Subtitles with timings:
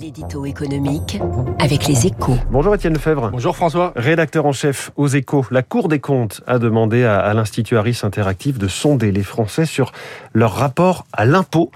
[0.00, 1.20] L'édito économique
[1.58, 2.36] avec les échos.
[2.50, 3.30] Bonjour Étienne Lefebvre.
[3.32, 3.92] Bonjour François.
[3.96, 8.00] Rédacteur en chef aux échos, la Cour des comptes a demandé à, à l'Institut Harris
[8.02, 9.92] Interactif de sonder les Français sur
[10.32, 11.70] leur rapport à l'impôt.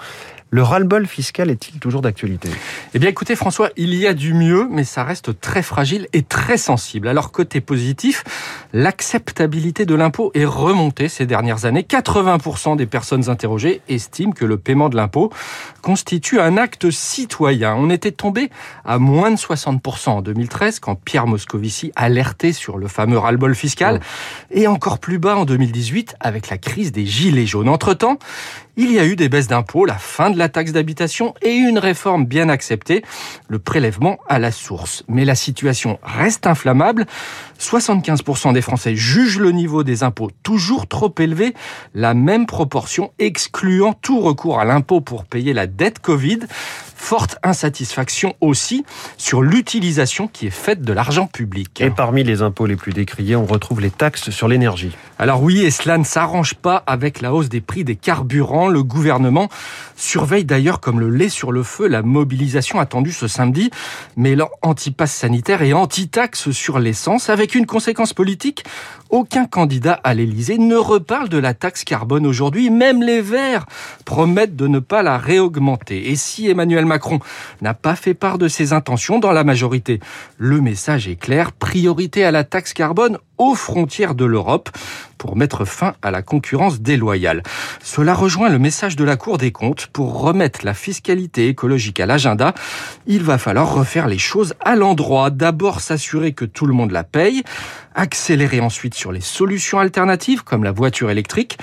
[0.55, 2.49] Le ras-le-bol fiscal est-il toujours d'actualité?
[2.95, 6.23] Eh bien écoutez François, il y a du mieux, mais ça reste très fragile et
[6.23, 7.09] très sensible.
[7.09, 8.23] Alors côté positif,
[8.73, 11.83] l'acceptabilité de l'impôt est remontée ces dernières années.
[11.83, 15.33] 80% des personnes interrogées estiment que le paiement de l'impôt
[15.83, 17.75] constitue un acte citoyen.
[17.75, 18.49] On était tombé
[18.85, 23.99] à moins de 60% en 2013 quand Pierre Moscovici alertait sur le fameux ras-le-bol fiscal
[24.53, 27.69] et encore plus bas en 2018 avec la crise des gilets jaunes.
[27.69, 28.21] Entre-temps,
[28.77, 31.79] il y a eu des baisses d'impôts, la fin de la taxe d'habitation et une
[31.79, 33.05] réforme bien acceptée,
[33.49, 35.05] le prélèvement à la source.
[35.09, 37.07] Mais la situation reste inflammable.
[37.61, 41.55] 75% des Français jugent le niveau des impôts toujours trop élevé,
[41.95, 46.41] la même proportion excluant tout recours à l'impôt pour payer la dette Covid.
[47.05, 48.83] Forte insatisfaction aussi
[49.19, 51.83] sur l'utilisation qui est faite de l'argent public.
[51.83, 54.97] Et parmi les impôts les plus décriés, on retrouve les taxes sur l'énergie.
[55.19, 58.69] Alors oui, et cela ne s'arrange pas avec la hausse des prix des carburants.
[58.69, 59.51] Le gouvernement
[59.97, 63.71] surveille d'ailleurs comme le lait sur le feu la mobilisation attendue ce samedi,
[64.17, 68.65] mêlant anti-pass sanitaire et anti-taxe sur l'essence, avec une conséquence politique.
[69.15, 72.69] Aucun candidat à l'Élysée ne reparle de la taxe carbone aujourd'hui.
[72.69, 73.65] Même les Verts
[74.05, 76.11] promettent de ne pas la réaugmenter.
[76.11, 77.21] Et si Emmanuel Macron
[77.63, 80.01] n'a pas fait part de ses intentions dans la majorité,
[80.37, 81.53] le message est clair.
[81.53, 84.71] Priorité à la taxe carbone aux frontières de l'Europe
[85.19, 87.43] pour mettre fin à la concurrence déloyale.
[87.83, 92.07] Cela rejoint le message de la Cour des comptes pour remettre la fiscalité écologique à
[92.07, 92.55] l'agenda.
[93.07, 95.31] Il va falloir refaire les choses à l'endroit.
[95.31, 97.43] D'abord s'assurer que tout le monde la paye,
[97.95, 101.59] accélérer ensuite sur les solutions alternatives comme la voiture électrique,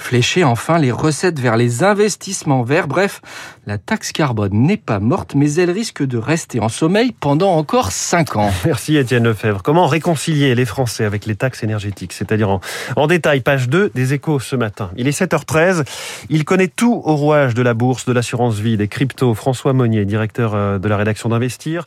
[0.00, 2.88] flécher enfin les recettes vers les investissements verts.
[2.88, 3.20] Bref,
[3.66, 7.92] la taxe carbone n'est pas morte, mais elle risque de rester en sommeil pendant encore
[7.92, 8.50] 5 ans.
[8.64, 9.62] Merci Étienne Lefebvre.
[9.62, 12.12] Comment réconcilier les Français avec les taxes énergétiques?
[12.12, 12.60] C'est-à-dire
[12.96, 14.90] en, détail, page 2 des échos ce matin.
[14.96, 15.84] Il est 7h13.
[16.28, 19.34] Il connaît tout au rouage de la bourse, de l'assurance vie, des cryptos.
[19.34, 21.84] François Monnier, directeur de la rédaction d'Investir.